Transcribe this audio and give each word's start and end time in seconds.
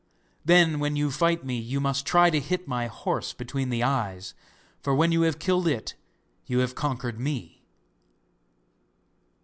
Then 0.43 0.79
when 0.79 0.95
you 0.95 1.11
fight 1.11 1.45
me 1.45 1.59
you 1.59 1.79
must 1.79 2.07
try 2.07 2.31
to 2.31 2.39
hit 2.39 2.67
my 2.67 2.87
horse 2.87 3.33
between 3.33 3.69
the 3.69 3.83
eyes, 3.83 4.33
for 4.81 4.95
when 4.95 5.11
you 5.11 5.21
have 5.21 5.37
killed 5.37 5.67
it 5.67 5.93
you 6.47 6.57
have 6.57 6.73
conquered 6.73 7.19
me. 7.19 7.63